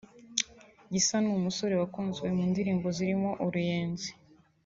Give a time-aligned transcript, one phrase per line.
[0.93, 4.09] Gisa ni umusore wakunzwe mu ndirimbo zirimo Uruyenzi